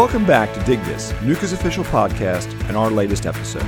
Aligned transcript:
Welcome 0.00 0.24
back 0.24 0.54
to 0.54 0.64
Dig 0.64 0.82
This, 0.84 1.12
NUCA's 1.20 1.52
official 1.52 1.84
podcast, 1.84 2.50
and 2.68 2.74
our 2.74 2.90
latest 2.90 3.26
episode. 3.26 3.66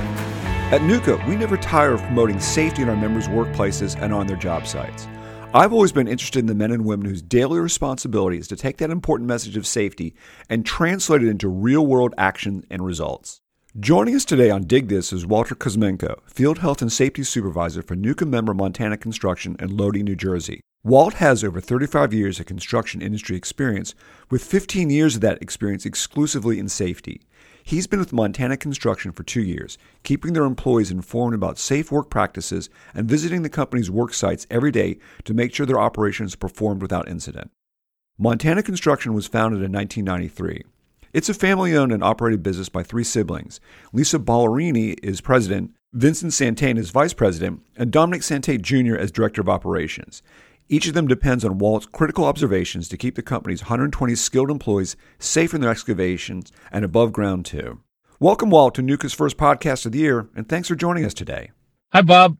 At 0.73 0.81
NUCA, 0.81 1.27
we 1.27 1.35
never 1.35 1.57
tire 1.57 1.91
of 1.91 2.01
promoting 2.01 2.39
safety 2.39 2.81
in 2.81 2.89
our 2.89 2.95
members' 2.95 3.27
workplaces 3.27 3.95
and 4.01 4.11
on 4.11 4.25
their 4.25 4.35
job 4.35 4.65
sites. 4.65 5.07
I've 5.53 5.71
always 5.71 5.91
been 5.91 6.07
interested 6.07 6.39
in 6.39 6.47
the 6.47 6.55
men 6.55 6.71
and 6.71 6.85
women 6.85 7.05
whose 7.05 7.21
daily 7.21 7.59
responsibility 7.59 8.39
is 8.39 8.47
to 8.47 8.55
take 8.55 8.77
that 8.77 8.89
important 8.89 9.27
message 9.29 9.55
of 9.57 9.67
safety 9.67 10.15
and 10.49 10.65
translate 10.65 11.21
it 11.21 11.29
into 11.29 11.47
real 11.47 11.85
world 11.85 12.15
action 12.17 12.65
and 12.71 12.83
results. 12.83 13.39
Joining 13.79 14.15
us 14.15 14.25
today 14.25 14.49
on 14.49 14.63
Dig 14.63 14.87
This 14.87 15.13
is 15.13 15.27
Walter 15.27 15.53
Kusmenko, 15.53 16.19
Field 16.25 16.57
Health 16.57 16.81
and 16.81 16.91
Safety 16.91 17.21
Supervisor 17.21 17.83
for 17.83 17.95
NUCA 17.95 18.27
member 18.27 18.55
Montana 18.55 18.97
Construction 18.97 19.55
in 19.59 19.77
Lodi, 19.77 20.01
New 20.01 20.15
Jersey. 20.15 20.61
Walt 20.85 21.13
has 21.13 21.45
over 21.45 21.61
35 21.61 22.13
years 22.13 22.41
of 22.41 22.45
construction 22.45 23.01
industry 23.01 23.37
experience, 23.37 23.95
with 24.29 24.43
15 24.43 24.89
years 24.89 25.15
of 25.15 25.21
that 25.21 25.41
experience 25.41 25.85
exclusively 25.85 26.59
in 26.59 26.67
safety. 26.67 27.21
He's 27.63 27.87
been 27.87 27.99
with 27.99 28.11
Montana 28.11 28.57
Construction 28.57 29.13
for 29.13 29.23
two 29.23 29.41
years, 29.41 29.77
keeping 30.03 30.33
their 30.33 30.43
employees 30.43 30.91
informed 30.91 31.35
about 31.35 31.57
safe 31.57 31.89
work 31.89 32.09
practices 32.09 32.69
and 32.93 33.07
visiting 33.07 33.43
the 33.43 33.49
company's 33.49 33.89
work 33.89 34.13
sites 34.13 34.45
every 34.51 34.71
day 34.71 34.97
to 35.23 35.33
make 35.33 35.55
sure 35.55 35.65
their 35.65 35.79
operations 35.79 36.35
performed 36.35 36.81
without 36.81 37.07
incident. 37.07 37.49
Montana 38.17 38.61
Construction 38.61 39.13
was 39.13 39.25
founded 39.25 39.63
in 39.63 39.71
1993. 39.71 40.65
It's 41.13 41.29
a 41.29 41.33
family 41.33 41.77
owned 41.77 41.93
and 41.93 42.03
operated 42.03 42.43
business 42.43 42.67
by 42.67 42.83
three 42.83 43.05
siblings. 43.05 43.61
Lisa 43.93 44.19
Ballerini 44.19 44.99
is 45.01 45.21
president, 45.21 45.71
Vincent 45.93 46.31
Santain 46.31 46.79
is 46.79 46.89
vice 46.89 47.13
president, 47.13 47.61
and 47.77 47.91
Dominic 47.91 48.23
Santain 48.23 48.61
Jr. 48.61 48.95
as 48.95 49.11
director 49.11 49.41
of 49.41 49.47
operations. 49.47 50.23
Each 50.69 50.87
of 50.87 50.93
them 50.93 51.07
depends 51.07 51.43
on 51.43 51.57
Walt's 51.57 51.85
critical 51.85 52.23
observations 52.25 52.87
to 52.89 52.97
keep 52.97 53.15
the 53.15 53.21
company's 53.21 53.63
120 53.63 54.15
skilled 54.15 54.49
employees 54.49 54.95
safe 55.19 55.53
in 55.53 55.61
their 55.61 55.69
excavations 55.69 56.51
and 56.71 56.85
above 56.85 57.11
ground, 57.11 57.45
too. 57.45 57.81
Welcome, 58.19 58.49
Walt, 58.49 58.75
to 58.75 58.81
NUCA's 58.81 59.13
first 59.13 59.35
podcast 59.35 59.85
of 59.85 59.91
the 59.91 59.99
year, 59.99 60.29
and 60.35 60.47
thanks 60.47 60.69
for 60.69 60.75
joining 60.75 61.03
us 61.03 61.13
today. 61.13 61.51
Hi, 61.91 62.01
Bob. 62.01 62.37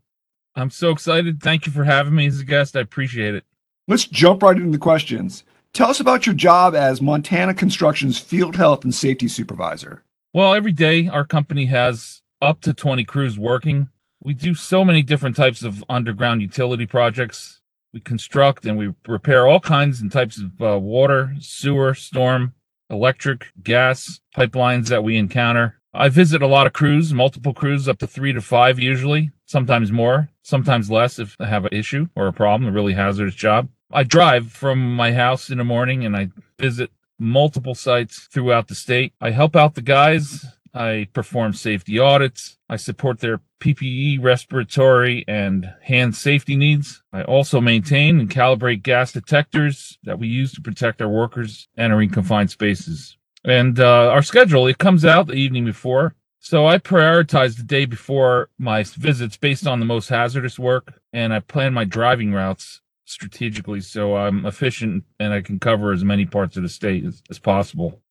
I'm 0.55 0.69
so 0.69 0.91
excited. 0.91 1.41
Thank 1.43 1.65
you 1.65 1.73
for 1.73 1.83
having 1.83 2.15
me 2.15 2.27
as 2.27 2.39
a 2.39 2.45
guest. 2.45 2.77
I 2.77 2.79
appreciate 2.79 3.35
it. 3.35 3.43
Let's 3.87 4.05
jump 4.05 4.41
right 4.41 4.55
into 4.55 4.71
the 4.71 4.77
questions. 4.77 5.43
Tell 5.73 5.89
us 5.89 5.99
about 5.99 6.25
your 6.25 6.35
job 6.35 6.75
as 6.75 7.01
Montana 7.01 7.53
Construction's 7.53 8.19
Field 8.19 8.55
Health 8.55 8.85
and 8.85 8.95
Safety 8.95 9.27
Supervisor. 9.27 10.03
Well, 10.31 10.53
every 10.53 10.71
day 10.71 11.09
our 11.09 11.25
company 11.25 11.65
has 11.65 12.21
up 12.41 12.61
to 12.61 12.73
20 12.73 13.03
crews 13.03 13.37
working. 13.37 13.89
We 14.21 14.33
do 14.33 14.55
so 14.55 14.85
many 14.85 15.01
different 15.01 15.35
types 15.35 15.63
of 15.63 15.83
underground 15.89 16.41
utility 16.41 16.85
projects 16.85 17.59
we 17.93 17.99
construct 17.99 18.65
and 18.65 18.77
we 18.77 18.93
repair 19.07 19.47
all 19.47 19.59
kinds 19.59 20.01
and 20.01 20.11
types 20.11 20.41
of 20.41 20.61
uh, 20.61 20.79
water, 20.79 21.33
sewer, 21.39 21.93
storm, 21.93 22.53
electric, 22.89 23.47
gas 23.61 24.19
pipelines 24.35 24.87
that 24.87 25.03
we 25.03 25.17
encounter. 25.17 25.79
I 25.93 26.09
visit 26.09 26.41
a 26.41 26.47
lot 26.47 26.65
of 26.65 26.73
crews, 26.73 27.13
multiple 27.13 27.53
crews, 27.53 27.87
up 27.87 27.99
to 27.99 28.07
three 28.07 28.33
to 28.33 28.41
five 28.41 28.79
usually, 28.79 29.31
sometimes 29.45 29.91
more, 29.91 30.29
sometimes 30.41 30.89
less 30.89 31.19
if 31.19 31.35
I 31.39 31.45
have 31.45 31.65
an 31.65 31.73
issue 31.73 32.07
or 32.15 32.27
a 32.27 32.33
problem, 32.33 32.67
a 32.67 32.73
really 32.73 32.93
hazardous 32.93 33.35
job. 33.35 33.69
I 33.91 34.03
drive 34.03 34.51
from 34.51 34.95
my 34.95 35.13
house 35.13 35.51
in 35.51 35.59
the 35.59 35.63
morning 35.63 36.03
and 36.03 36.17
I 36.17 36.29
visit 36.57 36.89
multiple 37.19 37.75
sites 37.75 38.27
throughout 38.31 38.67
the 38.67 38.75
state. 38.75 39.13
I 39.21 39.29
help 39.29 39.55
out 39.55 39.75
the 39.75 39.83
guys 39.83 40.43
I 40.73 41.07
perform 41.13 41.53
safety 41.53 41.99
audits. 41.99 42.57
I 42.69 42.77
support 42.77 43.19
their 43.19 43.41
PPE, 43.59 44.21
respiratory, 44.21 45.23
and 45.27 45.73
hand 45.81 46.15
safety 46.15 46.55
needs. 46.55 47.03
I 47.13 47.23
also 47.23 47.61
maintain 47.61 48.19
and 48.19 48.29
calibrate 48.29 48.83
gas 48.83 49.11
detectors 49.11 49.97
that 50.03 50.19
we 50.19 50.27
use 50.27 50.51
to 50.53 50.61
protect 50.61 51.01
our 51.01 51.09
workers 51.09 51.67
entering 51.77 52.09
confined 52.09 52.51
spaces. 52.51 53.17
And 53.45 53.79
uh, 53.79 54.09
our 54.09 54.23
schedule, 54.23 54.67
it 54.67 54.77
comes 54.77 55.05
out 55.05 55.27
the 55.27 55.33
evening 55.33 55.65
before. 55.65 56.15
So 56.39 56.65
I 56.65 56.77
prioritize 56.77 57.55
the 57.55 57.63
day 57.63 57.85
before 57.85 58.49
my 58.57 58.83
visits 58.83 59.37
based 59.37 59.65
on 59.65 59.79
the 59.79 59.85
most 59.85 60.09
hazardous 60.09 60.59
work, 60.59 60.99
and 61.13 61.33
I 61.33 61.39
plan 61.39 61.73
my 61.73 61.85
driving 61.85 62.33
routes 62.33 62.81
strategically 63.05 63.81
so 63.81 64.15
I'm 64.15 64.45
efficient 64.45 65.03
and 65.19 65.33
I 65.33 65.41
can 65.41 65.59
cover 65.59 65.91
as 65.91 66.03
many 66.03 66.25
parts 66.25 66.57
of 66.57 66.63
the 66.63 66.69
state 66.69 67.05
as, 67.05 67.21
as 67.29 67.39
possible. 67.39 68.01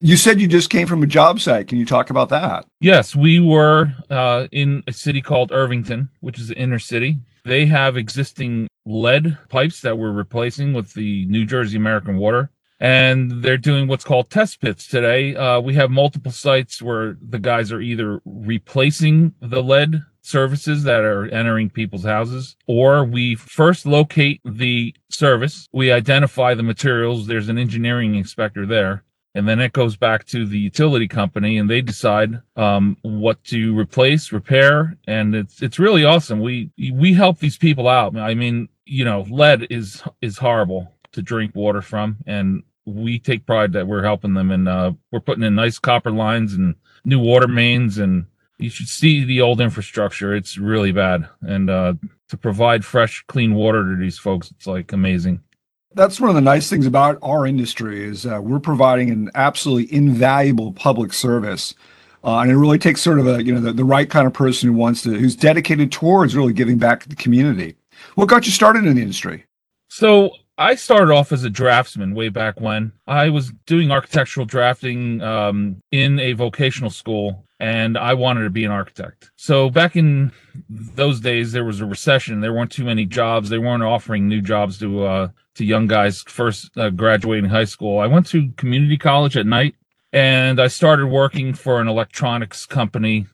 You 0.00 0.16
said 0.16 0.40
you 0.40 0.46
just 0.46 0.70
came 0.70 0.86
from 0.86 1.02
a 1.02 1.08
job 1.08 1.40
site. 1.40 1.66
Can 1.66 1.76
you 1.76 1.84
talk 1.84 2.10
about 2.10 2.28
that? 2.28 2.66
Yes, 2.80 3.16
we 3.16 3.40
were 3.40 3.92
uh, 4.08 4.46
in 4.52 4.84
a 4.86 4.92
city 4.92 5.20
called 5.20 5.50
Irvington, 5.50 6.08
which 6.20 6.38
is 6.38 6.46
the 6.46 6.56
inner 6.56 6.78
city. 6.78 7.18
They 7.44 7.66
have 7.66 7.96
existing 7.96 8.68
lead 8.86 9.36
pipes 9.48 9.80
that 9.80 9.98
we're 9.98 10.12
replacing 10.12 10.72
with 10.72 10.94
the 10.94 11.26
New 11.26 11.44
Jersey 11.44 11.76
American 11.76 12.16
Water. 12.18 12.52
And 12.78 13.42
they're 13.42 13.58
doing 13.58 13.88
what's 13.88 14.04
called 14.04 14.30
test 14.30 14.60
pits 14.60 14.86
today. 14.86 15.34
Uh, 15.34 15.58
we 15.60 15.74
have 15.74 15.90
multiple 15.90 16.30
sites 16.30 16.80
where 16.80 17.16
the 17.20 17.40
guys 17.40 17.72
are 17.72 17.80
either 17.80 18.20
replacing 18.24 19.34
the 19.40 19.64
lead 19.64 20.00
services 20.22 20.84
that 20.84 21.00
are 21.00 21.26
entering 21.26 21.70
people's 21.70 22.04
houses, 22.04 22.54
or 22.68 23.04
we 23.04 23.34
first 23.34 23.84
locate 23.84 24.40
the 24.44 24.94
service. 25.10 25.66
We 25.72 25.90
identify 25.90 26.54
the 26.54 26.62
materials. 26.62 27.26
There's 27.26 27.48
an 27.48 27.58
engineering 27.58 28.14
inspector 28.14 28.64
there 28.64 29.02
and 29.38 29.48
then 29.48 29.60
it 29.60 29.72
goes 29.72 29.96
back 29.96 30.26
to 30.26 30.44
the 30.44 30.58
utility 30.58 31.06
company 31.06 31.58
and 31.58 31.70
they 31.70 31.80
decide 31.80 32.40
um, 32.56 32.96
what 33.02 33.42
to 33.44 33.78
replace 33.78 34.32
repair. 34.32 34.98
And 35.06 35.34
it's 35.34 35.62
it's 35.62 35.78
really 35.78 36.04
awesome. 36.04 36.40
We 36.40 36.70
we 36.92 37.14
help 37.14 37.38
these 37.38 37.56
people 37.56 37.86
out. 37.88 38.16
I 38.16 38.34
mean 38.34 38.68
you 38.84 39.04
know 39.04 39.24
lead 39.30 39.68
is 39.70 40.02
is 40.20 40.38
horrible 40.38 40.92
to 41.12 41.22
drink 41.22 41.54
water 41.54 41.80
from. 41.80 42.16
And 42.26 42.64
we 42.84 43.20
take 43.20 43.46
pride 43.46 43.72
that 43.74 43.86
we're 43.86 44.02
helping 44.02 44.34
them 44.34 44.50
and 44.50 44.68
uh, 44.68 44.92
we're 45.12 45.20
putting 45.20 45.44
in 45.44 45.54
nice 45.54 45.78
copper 45.78 46.10
lines 46.10 46.54
and 46.54 46.74
new 47.04 47.20
water 47.20 47.48
mains. 47.48 47.98
And 47.98 48.26
you 48.58 48.70
should 48.70 48.88
see 48.88 49.24
the 49.24 49.40
old 49.40 49.60
infrastructure. 49.60 50.34
It's 50.34 50.58
really 50.58 50.90
bad. 50.90 51.28
And 51.42 51.70
uh, 51.70 51.94
to 52.28 52.36
provide 52.36 52.84
fresh 52.84 53.24
clean 53.28 53.54
water 53.54 53.84
to 53.84 53.96
these 53.96 54.18
folks 54.18 54.50
it's 54.50 54.66
like 54.66 54.92
amazing 54.92 55.42
that's 55.94 56.20
one 56.20 56.30
of 56.30 56.36
the 56.36 56.42
nice 56.42 56.68
things 56.68 56.86
about 56.86 57.18
our 57.22 57.46
industry 57.46 58.04
is 58.04 58.26
uh, 58.26 58.40
we're 58.42 58.60
providing 58.60 59.10
an 59.10 59.30
absolutely 59.34 59.94
invaluable 59.94 60.72
public 60.72 61.12
service. 61.12 61.74
Uh, 62.24 62.40
and 62.40 62.50
it 62.50 62.56
really 62.56 62.78
takes 62.78 63.00
sort 63.00 63.18
of 63.18 63.26
a 63.26 63.42
you 63.42 63.54
know 63.54 63.60
the, 63.60 63.72
the 63.72 63.84
right 63.84 64.10
kind 64.10 64.26
of 64.26 64.32
person 64.32 64.68
who 64.68 64.74
wants 64.74 65.02
to 65.02 65.10
who's 65.10 65.36
dedicated 65.36 65.92
towards 65.92 66.36
really 66.36 66.52
giving 66.52 66.76
back 66.76 67.00
to 67.00 67.08
the 67.08 67.16
community. 67.16 67.76
What 68.16 68.28
got 68.28 68.44
you 68.46 68.52
started 68.52 68.84
in 68.84 68.96
the 68.96 69.02
industry? 69.02 69.44
So 69.88 70.32
I 70.58 70.74
started 70.74 71.12
off 71.12 71.30
as 71.30 71.44
a 71.44 71.50
draftsman 71.50 72.14
way 72.14 72.28
back 72.28 72.60
when. 72.60 72.92
I 73.06 73.30
was 73.30 73.52
doing 73.66 73.92
architectural 73.92 74.44
drafting 74.44 75.22
um, 75.22 75.80
in 75.92 76.18
a 76.18 76.32
vocational 76.32 76.90
school, 76.90 77.46
and 77.60 77.96
I 77.96 78.14
wanted 78.14 78.42
to 78.42 78.50
be 78.50 78.64
an 78.64 78.72
architect. 78.72 79.30
So 79.36 79.70
back 79.70 79.94
in 79.94 80.32
those 80.68 81.20
days, 81.20 81.52
there 81.52 81.64
was 81.64 81.80
a 81.80 81.86
recession. 81.86 82.40
There 82.40 82.52
weren't 82.52 82.72
too 82.72 82.84
many 82.84 83.06
jobs. 83.06 83.48
They 83.48 83.58
weren't 83.58 83.84
offering 83.84 84.26
new 84.26 84.42
jobs 84.42 84.78
to 84.80 85.04
uh, 85.04 85.28
to 85.58 85.64
young 85.64 85.86
guys 85.86 86.22
first 86.22 86.76
uh, 86.78 86.90
graduating 86.90 87.50
high 87.50 87.64
school. 87.64 87.98
I 87.98 88.06
went 88.06 88.26
to 88.28 88.50
community 88.56 88.96
college 88.96 89.36
at 89.36 89.46
night 89.46 89.74
and 90.12 90.60
I 90.60 90.68
started 90.68 91.08
working 91.08 91.52
for 91.52 91.80
an 91.80 91.88
electronics 91.88 92.64
company. 92.64 93.26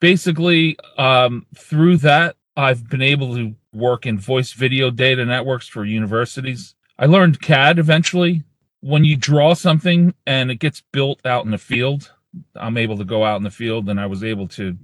Basically, 0.00 0.76
um, 0.98 1.46
through 1.56 1.98
that, 1.98 2.36
I've 2.56 2.88
been 2.88 3.02
able 3.02 3.34
to 3.36 3.54
work 3.72 4.06
in 4.06 4.18
voice 4.18 4.52
video 4.52 4.90
data 4.90 5.24
networks 5.24 5.68
for 5.68 5.84
universities. 5.84 6.74
I 6.98 7.06
learned 7.06 7.42
CAD 7.42 7.78
eventually. 7.78 8.42
When 8.80 9.04
you 9.04 9.16
draw 9.16 9.54
something 9.54 10.14
and 10.26 10.50
it 10.50 10.56
gets 10.56 10.82
built 10.92 11.24
out 11.24 11.44
in 11.44 11.50
the 11.50 11.58
field, 11.58 12.12
I'm 12.54 12.76
able 12.76 12.96
to 12.98 13.04
go 13.04 13.24
out 13.24 13.36
in 13.36 13.42
the 13.42 13.50
field 13.50 13.88
and 13.88 14.00
I 14.00 14.06
was 14.06 14.24
able 14.24 14.48
to 14.48 14.76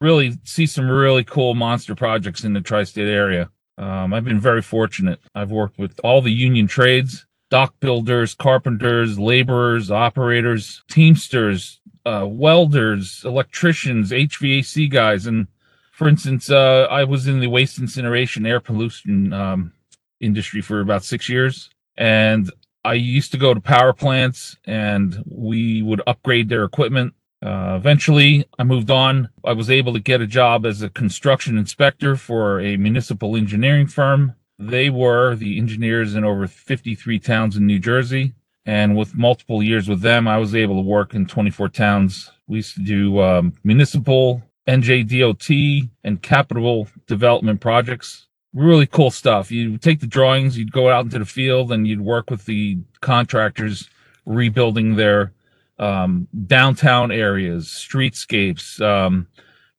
really 0.00 0.38
see 0.44 0.66
some 0.66 0.90
really 0.90 1.24
cool 1.24 1.54
monster 1.54 1.94
projects 1.94 2.42
in 2.42 2.54
the 2.54 2.60
tri 2.60 2.84
state 2.84 3.08
area. 3.08 3.50
Um, 3.80 4.12
I've 4.12 4.26
been 4.26 4.38
very 4.38 4.60
fortunate. 4.60 5.20
I've 5.34 5.50
worked 5.50 5.78
with 5.78 5.98
all 6.04 6.20
the 6.20 6.30
union 6.30 6.66
trades, 6.66 7.24
dock 7.48 7.74
builders, 7.80 8.34
carpenters, 8.34 9.18
laborers, 9.18 9.90
operators, 9.90 10.82
teamsters, 10.90 11.80
uh, 12.04 12.26
welders, 12.28 13.22
electricians, 13.24 14.10
HVAC 14.10 14.90
guys. 14.90 15.24
And 15.26 15.46
for 15.92 16.08
instance, 16.08 16.50
uh, 16.50 16.88
I 16.90 17.04
was 17.04 17.26
in 17.26 17.40
the 17.40 17.46
waste 17.46 17.78
incineration 17.78 18.44
air 18.44 18.60
pollution 18.60 19.32
um, 19.32 19.72
industry 20.20 20.60
for 20.60 20.80
about 20.80 21.02
six 21.02 21.30
years. 21.30 21.70
And 21.96 22.50
I 22.84 22.94
used 22.94 23.32
to 23.32 23.38
go 23.38 23.54
to 23.54 23.60
power 23.60 23.94
plants 23.94 24.58
and 24.66 25.24
we 25.26 25.82
would 25.82 26.02
upgrade 26.06 26.50
their 26.50 26.64
equipment 26.64 27.14
uh, 27.42 27.74
eventually, 27.76 28.44
I 28.58 28.64
moved 28.64 28.90
on. 28.90 29.30
I 29.44 29.52
was 29.52 29.70
able 29.70 29.94
to 29.94 30.00
get 30.00 30.20
a 30.20 30.26
job 30.26 30.66
as 30.66 30.82
a 30.82 30.90
construction 30.90 31.56
inspector 31.56 32.16
for 32.16 32.60
a 32.60 32.76
municipal 32.76 33.34
engineering 33.34 33.86
firm. 33.86 34.34
They 34.58 34.90
were 34.90 35.34
the 35.34 35.56
engineers 35.58 36.14
in 36.14 36.24
over 36.24 36.46
53 36.46 37.18
towns 37.18 37.56
in 37.56 37.66
New 37.66 37.78
Jersey. 37.78 38.34
And 38.66 38.94
with 38.94 39.14
multiple 39.14 39.62
years 39.62 39.88
with 39.88 40.02
them, 40.02 40.28
I 40.28 40.36
was 40.36 40.54
able 40.54 40.76
to 40.76 40.86
work 40.86 41.14
in 41.14 41.24
24 41.24 41.70
towns. 41.70 42.30
We 42.46 42.58
used 42.58 42.74
to 42.74 42.82
do 42.82 43.20
um, 43.20 43.54
municipal, 43.64 44.42
NJDOT, 44.68 45.88
and 46.04 46.20
capital 46.20 46.88
development 47.06 47.62
projects. 47.62 48.26
Really 48.52 48.86
cool 48.86 49.10
stuff. 49.10 49.50
You 49.50 49.78
take 49.78 50.00
the 50.00 50.06
drawings, 50.06 50.58
you'd 50.58 50.72
go 50.72 50.90
out 50.90 51.06
into 51.06 51.18
the 51.18 51.24
field, 51.24 51.72
and 51.72 51.86
you'd 51.88 52.02
work 52.02 52.28
with 52.30 52.44
the 52.44 52.78
contractors 53.00 53.88
rebuilding 54.26 54.96
their 54.96 55.32
um, 55.80 56.28
downtown 56.46 57.10
areas, 57.10 57.66
streetscapes, 57.68 58.80
um, 58.80 59.26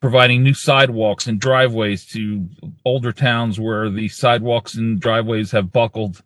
providing 0.01 0.43
new 0.43 0.53
sidewalks 0.53 1.27
and 1.27 1.39
driveways 1.39 2.05
to 2.07 2.49
older 2.83 3.11
towns 3.11 3.59
where 3.59 3.87
the 3.89 4.09
sidewalks 4.09 4.73
and 4.73 4.99
driveways 4.99 5.51
have 5.51 5.71
buckled. 5.71 6.23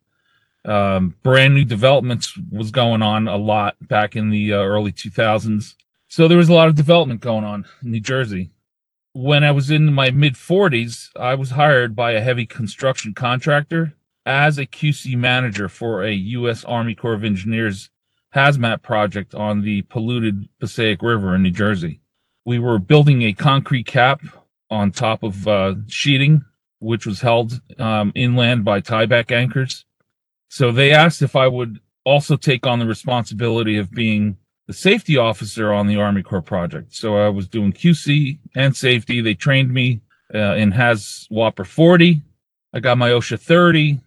Um, 0.63 1.15
brand 1.21 1.53
new 1.53 1.65
developments 1.65 2.39
was 2.49 2.71
going 2.71 3.03
on 3.03 3.27
a 3.27 3.35
lot 3.35 3.75
back 3.81 4.15
in 4.15 4.29
the 4.31 4.53
uh, 4.53 4.57
early 4.57 4.93
2000s. 4.93 5.75
So 6.07 6.27
there 6.27 6.37
was 6.37 6.49
a 6.49 6.53
lot 6.53 6.69
of 6.69 6.75
development 6.75 7.19
going 7.19 7.43
on 7.43 7.65
in 7.83 7.91
New 7.91 7.99
Jersey. 7.99 8.51
When 9.13 9.43
I 9.43 9.51
was 9.51 9.69
in 9.69 9.93
my 9.93 10.09
mid 10.09 10.33
40s, 10.35 11.09
I 11.19 11.35
was 11.35 11.51
hired 11.51 11.95
by 11.95 12.11
a 12.11 12.21
heavy 12.21 12.45
construction 12.45 13.13
contractor 13.13 13.93
as 14.25 14.57
a 14.57 14.65
QC 14.65 15.15
manager 15.17 15.69
for 15.69 16.03
a 16.03 16.11
U.S. 16.13 16.63
Army 16.63 16.95
Corps 16.95 17.13
of 17.13 17.23
Engineers 17.23 17.89
hazmat 18.35 18.81
project 18.81 19.33
on 19.33 19.61
the 19.61 19.81
polluted 19.83 20.47
Passaic 20.59 21.01
River 21.01 21.33
in 21.35 21.43
New 21.43 21.51
Jersey 21.51 22.01
we 22.45 22.59
were 22.59 22.79
building 22.79 23.23
a 23.23 23.33
concrete 23.33 23.87
cap 23.87 24.21
on 24.69 24.91
top 24.91 25.23
of 25.23 25.47
uh, 25.47 25.75
sheeting, 25.87 26.45
which 26.79 27.05
was 27.05 27.21
held 27.21 27.59
um, 27.79 28.11
inland 28.15 28.63
by 28.63 28.79
tieback 28.79 29.31
anchors. 29.31 29.85
So 30.47 30.71
they 30.71 30.91
asked 30.91 31.21
if 31.21 31.35
I 31.35 31.47
would 31.47 31.79
also 32.03 32.37
take 32.37 32.67
on 32.67 32.79
the 32.79 32.85
responsibility 32.85 33.77
of 33.77 33.91
being 33.91 34.37
the 34.67 34.73
safety 34.73 35.17
officer 35.17 35.73
on 35.73 35.87
the 35.87 35.97
Army 35.97 36.23
Corps 36.23 36.41
project. 36.41 36.93
So 36.93 37.17
I 37.17 37.29
was 37.29 37.47
doing 37.47 37.73
QC 37.73 38.39
and 38.55 38.75
safety. 38.75 39.21
They 39.21 39.33
trained 39.33 39.73
me 39.73 40.01
uh, 40.33 40.55
in 40.55 40.71
HAZWOPER 40.71 41.65
40. 41.65 42.21
I 42.73 42.79
got 42.79 42.97
my 42.97 43.09
OSHA 43.09 43.39
30. 43.39 43.99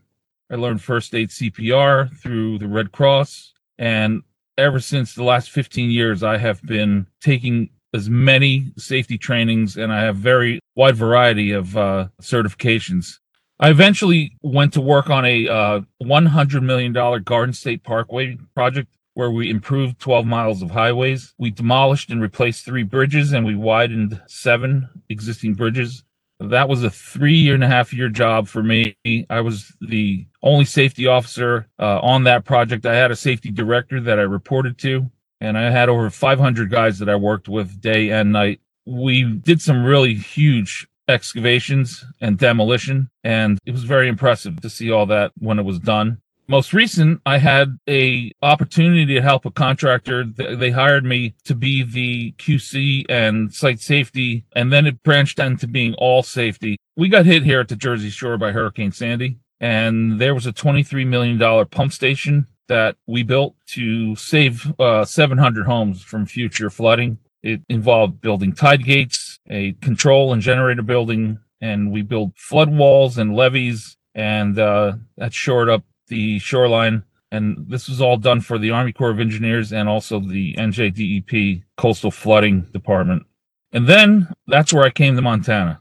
I 0.50 0.54
learned 0.54 0.82
first 0.82 1.14
aid 1.14 1.30
CPR 1.30 2.16
through 2.18 2.58
the 2.58 2.68
Red 2.68 2.92
Cross. 2.92 3.52
And 3.78 4.22
ever 4.56 4.80
since 4.80 5.14
the 5.14 5.22
last 5.22 5.50
15 5.50 5.90
years, 5.90 6.22
I 6.22 6.38
have 6.38 6.62
been 6.62 7.06
taking 7.20 7.70
as 7.94 8.10
many 8.10 8.72
safety 8.76 9.16
trainings 9.16 9.76
and 9.76 9.92
I 9.92 10.02
have 10.02 10.16
very 10.16 10.60
wide 10.76 10.96
variety 10.96 11.52
of 11.52 11.76
uh, 11.76 12.08
certifications. 12.20 13.18
I 13.60 13.70
eventually 13.70 14.36
went 14.42 14.72
to 14.74 14.80
work 14.80 15.10
on 15.10 15.24
a 15.24 15.48
uh, 15.48 15.80
$100 16.02 16.62
million 16.62 16.92
Garden 16.92 17.52
State 17.52 17.82
Parkway 17.82 18.38
project 18.54 18.94
where 19.14 19.32
we 19.32 19.50
improved 19.50 19.98
12 19.98 20.26
miles 20.26 20.62
of 20.62 20.70
highways. 20.70 21.34
We 21.38 21.50
demolished 21.50 22.10
and 22.10 22.22
replaced 22.22 22.64
three 22.64 22.84
bridges 22.84 23.32
and 23.32 23.44
we 23.44 23.56
widened 23.56 24.20
seven 24.28 24.88
existing 25.08 25.54
bridges. 25.54 26.04
That 26.38 26.68
was 26.68 26.84
a 26.84 26.90
three 26.90 27.34
year 27.34 27.54
and 27.54 27.64
a 27.64 27.68
half 27.68 27.92
year 27.92 28.08
job 28.08 28.46
for 28.46 28.62
me. 28.62 28.96
I 29.28 29.40
was 29.40 29.72
the 29.80 30.27
only 30.42 30.64
safety 30.64 31.06
officer 31.06 31.68
uh, 31.78 32.00
on 32.00 32.24
that 32.24 32.44
project. 32.44 32.86
I 32.86 32.94
had 32.94 33.10
a 33.10 33.16
safety 33.16 33.50
director 33.50 34.00
that 34.00 34.18
I 34.18 34.22
reported 34.22 34.78
to 34.78 35.10
and 35.40 35.56
I 35.56 35.70
had 35.70 35.88
over 35.88 36.10
500 36.10 36.70
guys 36.70 36.98
that 36.98 37.08
I 37.08 37.16
worked 37.16 37.48
with 37.48 37.80
day 37.80 38.10
and 38.10 38.32
night. 38.32 38.60
We 38.86 39.24
did 39.24 39.60
some 39.60 39.84
really 39.84 40.14
huge 40.14 40.88
excavations 41.06 42.04
and 42.20 42.38
demolition, 42.38 43.10
and 43.24 43.58
it 43.64 43.72
was 43.72 43.84
very 43.84 44.08
impressive 44.08 44.60
to 44.60 44.70
see 44.70 44.90
all 44.90 45.06
that 45.06 45.32
when 45.38 45.58
it 45.58 45.64
was 45.64 45.78
done. 45.78 46.20
Most 46.50 46.72
recent, 46.72 47.20
I 47.26 47.38
had 47.38 47.78
a 47.88 48.32
opportunity 48.40 49.04
to 49.14 49.20
help 49.20 49.44
a 49.44 49.50
contractor. 49.50 50.24
They 50.24 50.70
hired 50.70 51.04
me 51.04 51.34
to 51.44 51.54
be 51.54 51.82
the 51.82 52.32
QC 52.38 53.04
and 53.10 53.52
site 53.52 53.80
safety, 53.80 54.46
and 54.56 54.72
then 54.72 54.86
it 54.86 55.02
branched 55.02 55.38
into 55.38 55.66
being 55.66 55.94
all 55.94 56.22
safety. 56.22 56.78
We 56.96 57.10
got 57.10 57.26
hit 57.26 57.42
here 57.42 57.60
at 57.60 57.68
the 57.68 57.76
Jersey 57.76 58.08
Shore 58.08 58.38
by 58.38 58.52
Hurricane 58.52 58.92
Sandy, 58.92 59.38
and 59.60 60.20
there 60.20 60.34
was 60.34 60.46
a 60.46 60.52
$23 60.52 61.06
million 61.06 61.66
pump 61.66 61.92
station 61.92 62.46
that 62.68 62.96
we 63.06 63.22
built 63.22 63.56
to 63.66 64.14
save 64.16 64.72
uh, 64.78 65.04
700 65.04 65.66
homes 65.66 66.02
from 66.02 66.26
future 66.26 66.70
flooding. 66.70 67.18
It 67.42 67.62
involved 67.68 68.20
building 68.20 68.52
tide 68.52 68.84
gates, 68.84 69.38
a 69.48 69.72
control 69.74 70.32
and 70.32 70.42
generator 70.42 70.82
building, 70.82 71.38
and 71.60 71.90
we 71.90 72.02
built 72.02 72.32
flood 72.36 72.70
walls 72.70 73.18
and 73.18 73.34
levees, 73.34 73.96
and 74.14 74.58
uh, 74.58 74.94
that 75.16 75.32
shored 75.32 75.68
up 75.68 75.84
the 76.08 76.38
shoreline. 76.38 77.04
And 77.30 77.66
this 77.68 77.88
was 77.88 78.00
all 78.00 78.16
done 78.16 78.40
for 78.40 78.58
the 78.58 78.70
Army 78.70 78.92
Corps 78.92 79.10
of 79.10 79.20
Engineers 79.20 79.72
and 79.72 79.88
also 79.88 80.18
the 80.18 80.54
NJDEP 80.54 81.62
Coastal 81.76 82.10
Flooding 82.10 82.62
Department. 82.72 83.26
And 83.72 83.86
then 83.86 84.28
that's 84.46 84.72
where 84.72 84.84
I 84.84 84.90
came 84.90 85.14
to 85.14 85.22
Montana. 85.22 85.80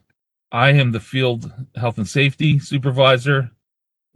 I 0.52 0.72
am 0.72 0.92
the 0.92 1.00
field 1.00 1.52
health 1.76 1.98
and 1.98 2.08
safety 2.08 2.60
supervisor 2.60 3.52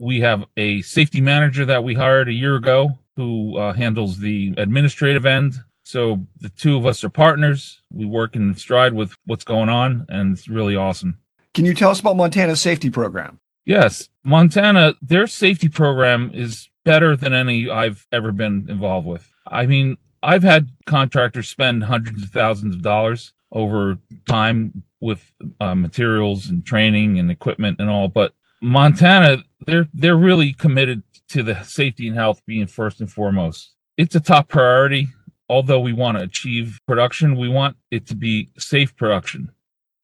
we 0.02 0.20
have 0.20 0.44
a 0.56 0.82
safety 0.82 1.20
manager 1.20 1.64
that 1.64 1.84
we 1.84 1.94
hired 1.94 2.28
a 2.28 2.32
year 2.32 2.56
ago 2.56 2.98
who 3.14 3.56
uh, 3.56 3.72
handles 3.72 4.18
the 4.18 4.52
administrative 4.56 5.24
end. 5.24 5.54
So 5.84 6.26
the 6.40 6.48
two 6.48 6.76
of 6.76 6.86
us 6.86 7.04
are 7.04 7.08
partners. 7.08 7.80
We 7.92 8.04
work 8.04 8.34
in 8.34 8.56
stride 8.56 8.94
with 8.94 9.14
what's 9.26 9.44
going 9.44 9.68
on, 9.68 10.06
and 10.08 10.36
it's 10.36 10.48
really 10.48 10.74
awesome. 10.74 11.18
Can 11.54 11.64
you 11.64 11.74
tell 11.74 11.90
us 11.90 12.00
about 12.00 12.16
Montana's 12.16 12.60
safety 12.60 12.90
program? 12.90 13.38
Yes, 13.64 14.08
Montana, 14.24 14.94
their 15.00 15.28
safety 15.28 15.68
program 15.68 16.32
is 16.34 16.68
better 16.84 17.14
than 17.14 17.32
any 17.32 17.70
I've 17.70 18.04
ever 18.10 18.32
been 18.32 18.66
involved 18.68 19.06
with. 19.06 19.30
I 19.46 19.66
mean, 19.66 19.98
I've 20.20 20.42
had 20.42 20.70
contractors 20.84 21.48
spend 21.48 21.84
hundreds 21.84 22.24
of 22.24 22.30
thousands 22.30 22.74
of 22.74 22.82
dollars 22.82 23.34
over 23.52 23.98
time 24.28 24.82
with 25.00 25.32
uh, 25.60 25.76
materials 25.76 26.48
and 26.48 26.66
training 26.66 27.20
and 27.20 27.30
equipment 27.30 27.78
and 27.78 27.88
all, 27.88 28.08
but 28.08 28.34
Montana, 28.62 29.42
they're 29.66 29.88
they're 29.92 30.16
really 30.16 30.52
committed 30.52 31.02
to 31.28 31.42
the 31.42 31.60
safety 31.62 32.06
and 32.06 32.16
health 32.16 32.40
being 32.46 32.66
first 32.66 33.00
and 33.00 33.10
foremost. 33.10 33.72
It's 33.96 34.14
a 34.14 34.20
top 34.20 34.48
priority. 34.48 35.08
Although 35.48 35.80
we 35.80 35.92
want 35.92 36.16
to 36.16 36.24
achieve 36.24 36.80
production, 36.86 37.36
we 37.36 37.48
want 37.48 37.76
it 37.90 38.06
to 38.06 38.14
be 38.14 38.50
safe 38.56 38.96
production. 38.96 39.50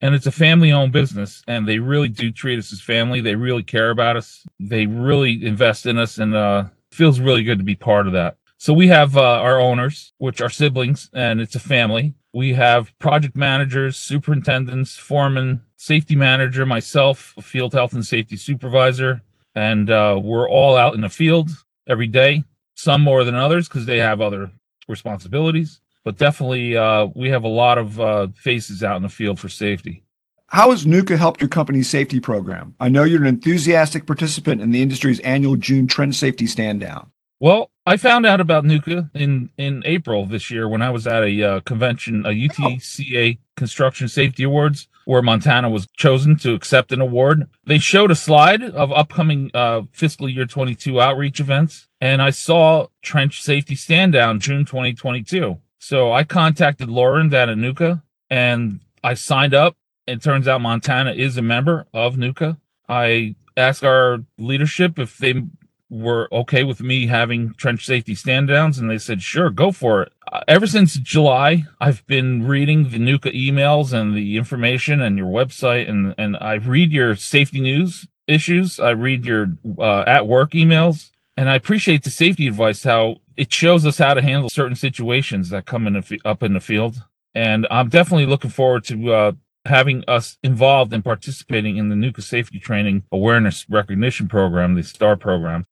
And 0.00 0.14
it's 0.14 0.26
a 0.26 0.32
family 0.32 0.72
owned 0.72 0.92
business, 0.92 1.42
and 1.48 1.66
they 1.66 1.78
really 1.78 2.08
do 2.08 2.30
treat 2.30 2.58
us 2.58 2.72
as 2.72 2.80
family. 2.80 3.20
They 3.20 3.34
really 3.34 3.62
care 3.62 3.90
about 3.90 4.16
us. 4.16 4.44
They 4.60 4.86
really 4.86 5.44
invest 5.44 5.86
in 5.86 5.96
us, 5.96 6.18
and 6.18 6.34
uh, 6.34 6.64
feels 6.90 7.20
really 7.20 7.44
good 7.44 7.58
to 7.58 7.64
be 7.64 7.76
part 7.76 8.06
of 8.06 8.12
that. 8.12 8.37
So 8.60 8.72
we 8.72 8.88
have 8.88 9.16
uh, 9.16 9.22
our 9.22 9.60
owners, 9.60 10.12
which 10.18 10.40
are 10.40 10.50
siblings, 10.50 11.08
and 11.12 11.40
it's 11.40 11.54
a 11.54 11.60
family. 11.60 12.14
We 12.34 12.54
have 12.54 12.92
project 12.98 13.36
managers, 13.36 13.96
superintendents, 13.96 14.96
foreman, 14.96 15.62
safety 15.76 16.16
manager, 16.16 16.66
myself, 16.66 17.34
field 17.40 17.72
health 17.72 17.92
and 17.92 18.04
safety 18.04 18.36
supervisor, 18.36 19.22
and 19.54 19.88
uh, 19.88 20.18
we're 20.20 20.50
all 20.50 20.76
out 20.76 20.96
in 20.96 21.02
the 21.02 21.08
field 21.08 21.50
every 21.86 22.08
day. 22.08 22.42
Some 22.74 23.00
more 23.02 23.22
than 23.22 23.36
others 23.36 23.68
because 23.68 23.86
they 23.86 23.98
have 23.98 24.20
other 24.20 24.50
responsibilities, 24.88 25.80
but 26.04 26.18
definitely 26.18 26.76
uh, 26.76 27.06
we 27.14 27.30
have 27.30 27.44
a 27.44 27.48
lot 27.48 27.78
of 27.78 28.00
uh, 28.00 28.26
faces 28.34 28.82
out 28.82 28.96
in 28.96 29.04
the 29.04 29.08
field 29.08 29.38
for 29.38 29.48
safety. 29.48 30.02
How 30.48 30.72
has 30.72 30.84
NUCA 30.84 31.16
helped 31.16 31.40
your 31.40 31.48
company's 31.48 31.88
safety 31.88 32.18
program? 32.18 32.74
I 32.80 32.88
know 32.88 33.04
you're 33.04 33.20
an 33.20 33.28
enthusiastic 33.28 34.04
participant 34.04 34.62
in 34.62 34.72
the 34.72 34.82
industry's 34.82 35.20
annual 35.20 35.56
June 35.56 35.86
Trench 35.86 36.16
Safety 36.16 36.48
Stand 36.48 36.80
Down. 36.80 37.12
Well, 37.40 37.70
I 37.88 37.96
found 37.96 38.26
out 38.26 38.38
about 38.38 38.64
NUCA 38.64 39.10
in 39.14 39.48
in 39.56 39.82
April 39.86 40.26
this 40.26 40.50
year 40.50 40.68
when 40.68 40.82
I 40.82 40.90
was 40.90 41.06
at 41.06 41.22
a 41.22 41.42
uh, 41.42 41.60
convention, 41.60 42.26
a 42.26 42.28
UTCA 42.28 43.38
Construction 43.56 44.08
Safety 44.08 44.42
Awards, 44.42 44.88
where 45.06 45.22
Montana 45.22 45.70
was 45.70 45.88
chosen 45.96 46.36
to 46.40 46.52
accept 46.52 46.92
an 46.92 47.00
award. 47.00 47.48
They 47.64 47.78
showed 47.78 48.10
a 48.10 48.14
slide 48.14 48.62
of 48.62 48.92
upcoming 48.92 49.50
uh, 49.54 49.82
fiscal 49.90 50.28
year 50.28 50.44
22 50.44 51.00
outreach 51.00 51.40
events, 51.40 51.88
and 51.98 52.20
I 52.20 52.28
saw 52.28 52.88
Trench 53.00 53.42
Safety 53.42 53.74
Stand 53.74 54.12
Down 54.12 54.38
June 54.38 54.66
2022. 54.66 55.56
So 55.78 56.12
I 56.12 56.24
contacted 56.24 56.90
Lauren 56.90 57.32
at 57.32 57.48
NUCA 57.48 58.02
and 58.28 58.80
I 59.02 59.14
signed 59.14 59.54
up. 59.54 59.78
It 60.06 60.22
turns 60.22 60.46
out 60.46 60.60
Montana 60.60 61.12
is 61.12 61.38
a 61.38 61.42
member 61.42 61.86
of 61.94 62.16
NUCA. 62.16 62.58
I 62.86 63.34
asked 63.56 63.82
our 63.82 64.18
leadership 64.36 64.98
if 64.98 65.16
they 65.16 65.42
were 65.90 66.28
okay 66.32 66.64
with 66.64 66.80
me 66.80 67.06
having 67.06 67.54
trench 67.54 67.86
safety 67.86 68.14
stand 68.14 68.48
downs 68.48 68.78
and 68.78 68.90
they 68.90 68.98
said 68.98 69.22
sure 69.22 69.50
go 69.50 69.72
for 69.72 70.02
it. 70.02 70.12
Uh, 70.30 70.40
ever 70.46 70.66
since 70.66 70.94
july 70.96 71.64
i've 71.80 72.06
been 72.06 72.46
reading 72.46 72.90
the 72.90 72.98
NUCA 72.98 73.32
emails 73.34 73.92
and 73.92 74.14
the 74.14 74.36
information 74.36 75.00
and 75.00 75.16
your 75.16 75.28
website 75.28 75.88
and 75.88 76.14
and 76.18 76.36
i 76.40 76.54
read 76.54 76.92
your 76.92 77.16
safety 77.16 77.60
news 77.60 78.06
issues. 78.26 78.78
I 78.78 78.90
read 78.90 79.24
your 79.24 79.46
uh, 79.78 80.04
at 80.06 80.26
work 80.26 80.52
emails 80.52 81.10
and 81.36 81.48
i 81.48 81.54
appreciate 81.54 82.02
the 82.04 82.10
safety 82.10 82.46
advice 82.46 82.82
how 82.84 83.16
it 83.36 83.52
shows 83.52 83.86
us 83.86 83.98
how 83.98 84.14
to 84.14 84.22
handle 84.22 84.50
certain 84.50 84.76
situations 84.76 85.48
that 85.50 85.64
come 85.64 85.86
in 85.86 86.02
up 86.24 86.42
in 86.42 86.52
the 86.52 86.60
field. 86.60 87.02
And 87.34 87.66
i'm 87.70 87.88
definitely 87.88 88.26
looking 88.26 88.50
forward 88.50 88.84
to 88.84 89.12
uh, 89.12 89.32
having 89.64 90.04
us 90.08 90.38
involved 90.42 90.92
and 90.92 91.04
participating 91.04 91.76
in 91.76 91.88
the 91.88 91.94
NUCA 91.94 92.22
safety 92.22 92.58
training 92.58 93.04
awareness 93.12 93.66
recognition 93.68 94.28
program, 94.28 94.74
the 94.74 94.82
STAR 94.82 95.16
program. 95.16 95.66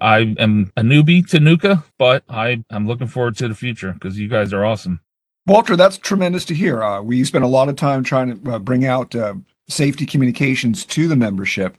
I 0.00 0.34
am 0.38 0.72
a 0.76 0.82
newbie 0.82 1.26
to 1.30 1.38
NUCA, 1.38 1.84
but 1.98 2.22
I 2.28 2.64
am 2.70 2.86
looking 2.86 3.06
forward 3.06 3.36
to 3.38 3.48
the 3.48 3.54
future 3.54 3.92
because 3.92 4.18
you 4.18 4.28
guys 4.28 4.52
are 4.52 4.64
awesome. 4.64 5.00
Walter, 5.46 5.76
that's 5.76 5.96
tremendous 5.96 6.44
to 6.46 6.54
hear. 6.54 6.82
Uh, 6.82 7.00
we 7.00 7.22
spent 7.24 7.44
a 7.44 7.48
lot 7.48 7.68
of 7.68 7.76
time 7.76 8.02
trying 8.02 8.42
to 8.42 8.52
uh, 8.52 8.58
bring 8.58 8.84
out 8.84 9.14
uh, 9.14 9.34
safety 9.68 10.04
communications 10.04 10.84
to 10.86 11.08
the 11.08 11.16
membership. 11.16 11.76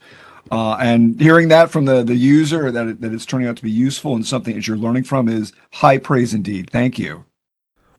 Uh, 0.50 0.77
and 0.79 1.19
hearing 1.19 1.50
that 1.50 1.69
from 1.69 1.86
the, 1.86 2.03
the 2.03 2.15
user 2.15 2.71
that, 2.71 2.88
it, 2.88 3.01
that 3.01 3.13
it's 3.13 3.25
turning 3.25 3.47
out 3.47 3.57
to 3.57 3.63
be 3.63 3.71
useful 3.71 4.15
and 4.15 4.25
something 4.25 4.55
that 4.55 4.65
you're 4.65 4.77
learning 4.77 5.03
from 5.03 5.27
is 5.27 5.51
high 5.74 5.97
praise 5.97 6.33
indeed. 6.33 6.69
Thank 6.69 6.97
you. 6.97 7.25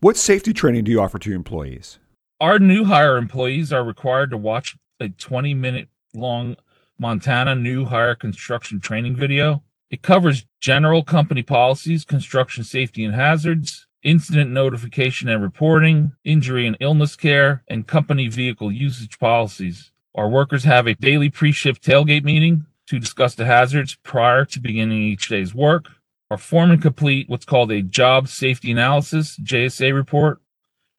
What 0.01 0.17
safety 0.17 0.53
training 0.55 0.85
do 0.85 0.91
you 0.91 1.01
offer 1.01 1.19
to 1.19 1.29
your 1.29 1.37
employees? 1.37 1.99
Our 2.41 2.59
new 2.59 2.85
hire 2.85 3.17
employees 3.19 3.73
are 3.73 3.85
required 3.85 4.31
to 4.31 4.39
watch 4.39 4.77
a 5.01 5.11
20 5.11 5.55
minute 5.55 5.89
long 6.15 6.57
Montana 6.99 7.55
new 7.55 7.85
hire 7.85 8.15
construction 8.15 8.81
training 8.81 9.17
video. 9.17 9.63
It 9.91 10.03
covers 10.03 10.45
general 10.61 11.03
company 11.03 11.43
policies, 11.43 12.05
construction 12.05 12.63
safety 12.63 13.05
and 13.05 13.15
hazards, 13.15 13.87
incident 14.03 14.51
notification 14.51 15.29
and 15.29 15.43
reporting, 15.43 16.13
injury 16.25 16.67
and 16.67 16.77
illness 16.81 17.17
care, 17.17 17.65
and 17.69 17.87
company 17.87 18.29
vehicle 18.29 18.71
usage 18.71 19.19
policies. 19.19 19.91
Our 20.15 20.29
workers 20.29 20.65
have 20.65 20.87
a 20.87 20.95
daily 20.95 21.31
pre 21.31 21.53
shift 21.53 21.83
tailgate 21.83 22.25
meeting 22.25 22.67
to 22.87 22.99
discuss 22.99 23.35
the 23.35 23.47
hazards 23.47 23.97
prior 24.03 24.45
to 24.47 24.61
beginning 24.61 25.03
each 25.03 25.29
day's 25.29 25.55
work. 25.55 25.87
Our 26.31 26.39
foreman 26.39 26.81
complete 26.81 27.29
what's 27.29 27.47
called 27.47 27.73
a 27.73 27.83
job 27.83 28.29
safety 28.29 28.71
analysis, 28.71 29.39
JSA 29.39 29.95
report, 29.95 30.41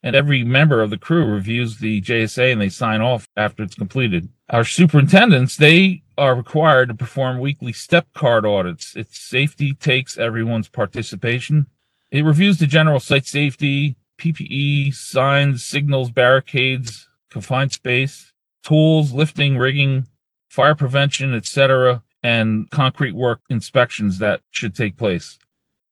and 0.02 0.16
every 0.16 0.44
member 0.44 0.82
of 0.82 0.90
the 0.90 0.98
crew 0.98 1.26
reviews 1.26 1.78
the 1.78 2.02
JSA 2.02 2.52
and 2.52 2.62
they 2.62 2.70
sign 2.70 3.02
off 3.02 3.28
after 3.36 3.62
it's 3.62 3.76
completed. 3.76 4.30
Our 4.50 4.64
superintendents, 4.64 5.58
they 5.58 6.02
are 6.20 6.36
required 6.36 6.90
to 6.90 6.96
perform 6.96 7.40
weekly 7.40 7.74
step 7.74 8.08
card 8.14 8.46
audits. 8.46 8.96
Its 8.96 9.20
safety 9.20 9.74
takes 9.74 10.18
everyone's 10.18 10.68
participation. 10.68 11.68
It 12.12 12.26
reviews 12.26 12.58
the 12.58 12.68
general 12.68 13.00
site 13.00 13.26
safety, 13.26 13.96
PPE, 14.20 14.94
signs, 14.94 15.64
signals, 15.64 16.12
barricades, 16.12 17.08
confined 17.32 17.72
space, 17.72 18.34
tools, 18.64 19.14
lifting, 19.14 19.58
rigging, 19.58 20.08
fire 20.50 20.76
prevention, 20.76 21.34
etc., 21.34 22.04
and 22.22 22.70
concrete 22.70 23.16
work 23.16 23.40
inspections 23.50 24.20
that 24.20 24.42
should 24.52 24.76
take 24.76 24.98
place. 24.98 25.40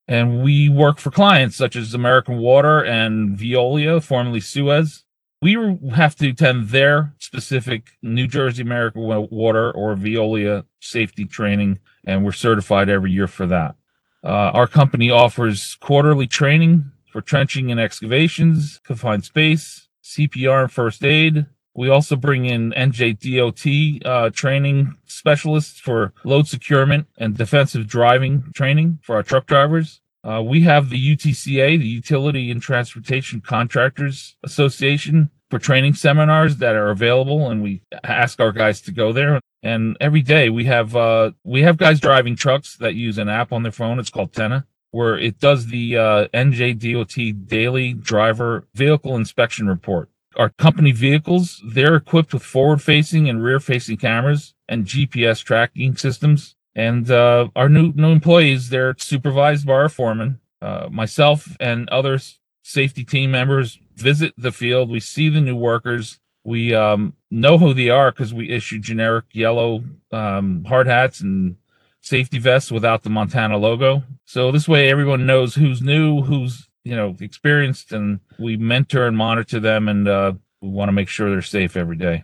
And 0.08 0.44
we 0.44 0.68
work 0.68 1.00
for 1.00 1.12
clients 1.12 1.56
such 1.56 1.76
as 1.76 1.94
American 1.94 2.38
Water 2.38 2.84
and 2.84 3.38
Veolia, 3.38 4.04
formerly 4.04 4.40
Suez. 4.42 5.04
We 5.42 5.54
have 5.94 6.16
to 6.16 6.30
attend 6.30 6.70
their 6.70 7.14
specific 7.20 7.90
New 8.02 8.28
Jersey 8.28 8.64
American 8.64 9.04
Water 9.04 9.72
or 9.72 9.96
Veolia 9.96 10.66
safety 10.80 11.26
training, 11.26 11.80
and 12.06 12.26
we're 12.26 12.32
certified 12.32 12.90
every 12.90 13.12
year 13.12 13.28
for 13.28 13.46
that. 13.46 13.76
Uh, 14.24 14.52
our 14.54 14.68
company 14.68 15.12
offers 15.12 15.76
quarterly 15.80 16.26
training 16.26 16.92
for 17.12 17.22
trenching 17.22 17.72
and 17.72 17.80
excavations, 17.80 18.80
confined 18.84 19.26
space, 19.26 19.88
CPR 20.04 20.64
and 20.64 20.72
first 20.72 21.04
aid. 21.04 21.46
We 21.76 21.90
also 21.90 22.16
bring 22.16 22.46
in 22.46 22.72
NJDOT 22.72 24.04
uh, 24.06 24.30
training 24.32 24.98
specialists 25.06 25.80
for 25.80 26.14
load 26.24 26.48
securement 26.48 27.06
and 27.20 27.38
defensive 27.38 27.86
driving 27.86 28.52
training 28.56 29.00
for 29.04 29.16
our 29.16 29.24
truck 29.24 29.46
drivers. 29.46 30.02
Uh, 30.28 30.42
we 30.42 30.62
have 30.62 30.90
the 30.90 31.16
UTCA, 31.16 31.80
the 31.80 31.88
Utility 31.88 32.52
and 32.52 32.62
Transportation 32.62 33.40
Contractors 33.40 34.36
Association, 34.44 35.30
for 35.50 35.60
training 35.60 35.94
seminars 35.94 36.58
that 36.58 36.76
are 36.76 36.90
available, 36.90 37.50
and 37.50 37.64
we 37.64 37.82
ask 38.04 38.42
our 38.42 38.52
guys 38.52 38.82
to 38.82 38.92
go 38.92 39.14
there. 39.14 39.40
And 39.64 39.96
every 40.02 40.22
day 40.22 40.50
we 40.50 40.66
have 40.66 40.96
uh, 40.96 41.32
we 41.46 41.62
have 41.62 41.78
guys 41.78 42.02
driving 42.02 42.36
trucks 42.36 42.76
that 42.78 42.96
use 42.96 43.18
an 43.18 43.30
app 43.30 43.54
on 43.54 43.64
their 43.64 43.72
phone. 43.72 44.00
It's 44.00 44.10
called 44.10 44.34
Tenna, 44.34 44.68
where 44.92 45.18
it 45.18 45.40
does 45.40 45.68
the 45.68 45.98
uh, 45.98 46.28
NJDOT 46.34 47.48
daily 47.48 47.94
driver 47.94 48.68
vehicle 48.76 49.16
inspection 49.16 49.68
report. 49.68 50.10
Our 50.36 50.50
company 50.50 50.92
vehicles 50.92 51.62
they're 51.66 51.96
equipped 51.96 52.34
with 52.34 52.44
forward-facing 52.44 53.30
and 53.30 53.42
rear-facing 53.42 53.98
cameras 53.98 54.54
and 54.68 54.86
GPS 54.86 55.42
tracking 55.44 55.96
systems. 55.96 56.57
And 56.78 57.12
uh, 57.12 57.50
our 57.58 57.68
new 57.68 57.92
new 57.94 58.12
employees 58.12 58.70
they're 58.70 58.96
supervised 58.98 59.68
by 59.68 59.74
our 59.74 59.90
foreman. 59.90 60.40
Uh, 60.62 60.88
myself 60.90 61.58
and 61.60 61.90
other 61.90 62.20
safety 62.64 63.04
team 63.04 63.32
members 63.32 63.78
visit 63.96 64.34
the 64.38 64.54
field. 64.54 64.90
We 64.90 65.02
see 65.02 65.28
the 65.28 65.42
new 65.42 65.56
workers 65.56 66.20
we 66.48 66.74
um, 66.74 67.14
know 67.30 67.58
who 67.58 67.74
they 67.74 67.90
are 67.90 68.10
because 68.10 68.34
we 68.34 68.50
issue 68.50 68.80
generic 68.80 69.26
yellow 69.34 69.84
um, 70.14 70.64
hard 70.64 70.88
hats 70.88 71.20
and 71.20 71.58
safety 72.00 72.40
vests 72.40 72.72
without 72.72 73.04
the 73.04 73.10
Montana 73.10 73.58
logo. 73.58 74.02
So 74.24 74.54
this 74.54 74.66
way, 74.66 74.90
everyone 74.90 75.26
knows 75.26 75.56
who's 75.56 75.82
new, 75.82 76.22
who's 76.22 76.70
you 76.86 76.96
know 76.96 77.18
experienced, 77.20 77.92
and 77.92 78.22
we 78.40 78.56
mentor 78.56 79.08
and 79.08 79.18
monitor 79.18 79.60
them, 79.60 79.90
and 79.90 80.08
uh, 80.08 80.34
we 80.62 80.70
want 80.70 80.88
to 80.88 80.94
make 80.94 81.10
sure 81.10 81.30
they're 81.30 81.42
safe 81.42 81.76
every 81.76 81.98
day. 81.98 82.24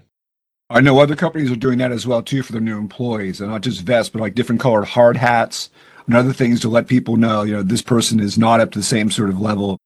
I 0.74 0.82
know 0.82 0.98
other 0.98 1.16
companies 1.16 1.52
are 1.52 1.56
doing 1.56 1.78
that 1.78 1.92
as 1.92 2.08
well 2.08 2.24
too 2.24 2.42
for 2.42 2.52
their 2.52 2.60
new 2.60 2.80
employees, 2.80 3.40
and 3.40 3.52
not 3.52 3.62
just 3.62 3.82
vests, 3.82 4.10
but 4.10 4.22
like 4.22 4.34
different 4.34 4.60
colored 4.60 4.86
hard 4.86 5.16
hats 5.16 5.70
and 6.08 6.16
other 6.16 6.34
things 6.34 6.60
to 6.62 6.68
let 6.68 6.88
people 6.88 7.16
know, 7.16 7.44
you 7.44 7.54
know, 7.54 7.62
this 7.62 7.84
person 7.84 8.20
is 8.20 8.40
not 8.40 8.60
up 8.60 8.72
to 8.72 8.80
the 8.80 8.84
same 8.84 9.12
sort 9.12 9.30
of 9.30 9.40
level. 9.40 9.78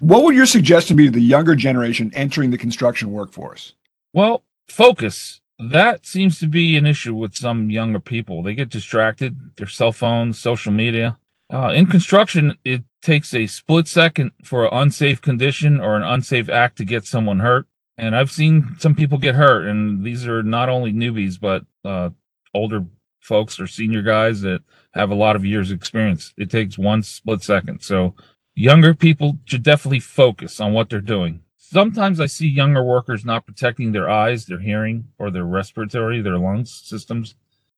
What 0.00 0.22
would 0.22 0.36
your 0.36 0.44
suggestion 0.44 0.98
be 0.98 1.06
to 1.06 1.10
the 1.10 1.20
younger 1.22 1.54
generation 1.54 2.12
entering 2.14 2.50
the 2.50 2.58
construction 2.58 3.10
workforce? 3.10 3.72
Well, 4.12 4.44
focus. 4.68 5.40
That 5.58 6.04
seems 6.04 6.38
to 6.40 6.46
be 6.46 6.76
an 6.76 6.84
issue 6.84 7.14
with 7.14 7.34
some 7.34 7.70
younger 7.70 8.00
people. 8.00 8.42
They 8.42 8.54
get 8.54 8.68
distracted, 8.68 9.56
their 9.56 9.66
cell 9.66 9.92
phones, 9.92 10.38
social 10.38 10.72
media. 10.72 11.16
Uh, 11.50 11.72
in 11.74 11.86
construction, 11.86 12.58
it 12.66 12.82
takes 13.00 13.32
a 13.32 13.46
split 13.46 13.88
second 13.88 14.32
for 14.44 14.66
an 14.66 14.74
unsafe 14.74 15.22
condition 15.22 15.80
or 15.80 15.96
an 15.96 16.02
unsafe 16.02 16.50
act 16.50 16.76
to 16.78 16.84
get 16.84 17.06
someone 17.06 17.40
hurt. 17.40 17.66
And 17.96 18.16
I've 18.16 18.30
seen 18.30 18.76
some 18.78 18.94
people 18.94 19.18
get 19.18 19.36
hurt, 19.36 19.66
and 19.66 20.04
these 20.04 20.26
are 20.26 20.42
not 20.42 20.68
only 20.68 20.92
newbies, 20.92 21.38
but 21.38 21.64
uh, 21.84 22.10
older 22.52 22.84
folks 23.20 23.60
or 23.60 23.66
senior 23.66 24.02
guys 24.02 24.40
that 24.42 24.62
have 24.92 25.10
a 25.10 25.14
lot 25.14 25.36
of 25.36 25.44
years' 25.44 25.70
experience. 25.70 26.34
It 26.36 26.50
takes 26.50 26.76
one 26.76 27.02
split 27.02 27.42
second. 27.42 27.82
So, 27.82 28.14
younger 28.54 28.94
people 28.94 29.38
should 29.44 29.62
definitely 29.62 30.00
focus 30.00 30.60
on 30.60 30.72
what 30.72 30.90
they're 30.90 31.00
doing. 31.00 31.40
Sometimes 31.56 32.20
I 32.20 32.26
see 32.26 32.46
younger 32.46 32.84
workers 32.84 33.24
not 33.24 33.46
protecting 33.46 33.92
their 33.92 34.08
eyes, 34.08 34.46
their 34.46 34.60
hearing, 34.60 35.08
or 35.18 35.30
their 35.30 35.44
respiratory, 35.44 36.20
their 36.20 36.38
lungs 36.38 36.72
systems. 36.84 37.34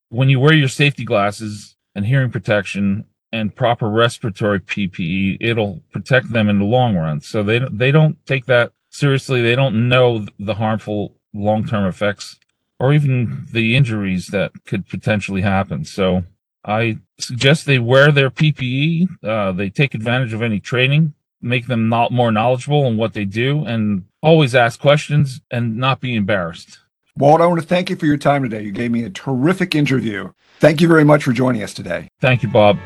When 0.08 0.28
you 0.28 0.40
wear 0.40 0.52
your 0.52 0.68
safety 0.68 1.04
glasses 1.04 1.76
and 1.94 2.04
hearing 2.04 2.30
protection 2.30 3.06
and 3.32 3.54
proper 3.54 3.88
respiratory 3.88 4.60
PPE, 4.60 5.38
it'll 5.40 5.82
protect 5.92 6.32
them 6.32 6.48
in 6.48 6.58
the 6.58 6.64
long 6.64 6.96
run. 6.96 7.20
So 7.20 7.42
they 7.42 7.60
they 7.70 7.90
don't 7.90 8.18
take 8.26 8.46
that 8.46 8.72
seriously. 8.96 9.42
They 9.42 9.54
don't 9.54 9.88
know 9.88 10.26
the 10.38 10.54
harmful 10.54 11.16
long-term 11.34 11.86
effects 11.86 12.38
or 12.78 12.92
even 12.92 13.46
the 13.52 13.76
injuries 13.76 14.28
that 14.28 14.52
could 14.66 14.88
potentially 14.88 15.42
happen. 15.42 15.84
So 15.84 16.24
I 16.64 16.98
suggest 17.18 17.66
they 17.66 17.78
wear 17.78 18.12
their 18.12 18.30
PPE. 18.30 19.08
Uh, 19.22 19.52
they 19.52 19.70
take 19.70 19.94
advantage 19.94 20.32
of 20.32 20.42
any 20.42 20.60
training 20.60 21.14
make 21.46 21.66
them 21.66 21.88
not 21.88 22.12
more 22.12 22.32
knowledgeable 22.32 22.86
in 22.86 22.96
what 22.96 23.14
they 23.14 23.24
do 23.24 23.64
and 23.64 24.04
always 24.22 24.54
ask 24.54 24.80
questions 24.80 25.40
and 25.50 25.76
not 25.76 26.00
be 26.00 26.14
embarrassed. 26.14 26.78
Walt, 27.16 27.40
I 27.40 27.46
want 27.46 27.60
to 27.60 27.66
thank 27.66 27.88
you 27.88 27.96
for 27.96 28.06
your 28.06 28.18
time 28.18 28.42
today. 28.42 28.62
You 28.62 28.72
gave 28.72 28.90
me 28.90 29.04
a 29.04 29.10
terrific 29.10 29.74
interview. 29.74 30.32
Thank 30.60 30.80
you 30.80 30.88
very 30.88 31.04
much 31.04 31.24
for 31.24 31.32
joining 31.32 31.62
us 31.62 31.72
today. 31.72 32.08
Thank 32.20 32.42
you, 32.42 32.50
Bob. 32.50 32.78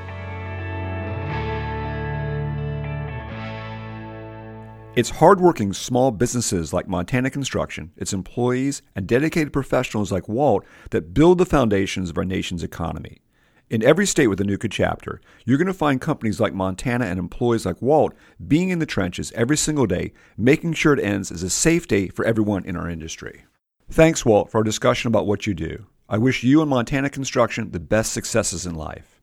It's 5.01 5.09
hardworking 5.09 5.73
small 5.73 6.11
businesses 6.11 6.75
like 6.75 6.87
Montana 6.87 7.31
Construction, 7.31 7.91
its 7.97 8.13
employees, 8.13 8.83
and 8.95 9.07
dedicated 9.07 9.51
professionals 9.51 10.13
like 10.13 10.29
Walt 10.29 10.63
that 10.91 11.15
build 11.15 11.39
the 11.39 11.47
foundations 11.47 12.11
of 12.11 12.19
our 12.19 12.25
nation's 12.27 12.63
economy. 12.63 13.23
In 13.71 13.83
every 13.83 14.07
state 14.07 14.27
with 14.27 14.43
a 14.43 14.45
NUCA 14.45 14.71
chapter, 14.71 15.23
you're 15.47 15.57
going 15.57 15.67
to 15.69 15.73
find 15.73 16.03
companies 16.03 16.39
like 16.39 16.53
Montana 16.53 17.07
and 17.07 17.19
employees 17.19 17.65
like 17.65 17.81
Walt 17.81 18.13
being 18.47 18.69
in 18.69 18.79
the 18.79 18.85
trenches 18.85 19.33
every 19.35 19.57
single 19.57 19.87
day, 19.87 20.13
making 20.37 20.75
sure 20.75 20.93
it 20.93 21.03
ends 21.03 21.33
as 21.33 21.43
a 21.43 21.49
safe 21.49 21.89
day 21.89 22.09
for 22.09 22.27
everyone 22.27 22.67
in 22.67 22.77
our 22.77 22.91
industry. 22.91 23.47
Thanks, 23.91 24.27
Walt, 24.27 24.51
for 24.51 24.59
our 24.59 24.65
discussion 24.65 25.09
about 25.09 25.27
what 25.27 25.47
you 25.47 25.55
do. 25.55 25.87
I 26.11 26.19
wish 26.19 26.45
you 26.45 26.61
and 26.61 26.69
Montana 26.69 27.09
Construction 27.09 27.71
the 27.71 27.81
best 27.81 28.13
successes 28.13 28.67
in 28.67 28.75
life. 28.75 29.20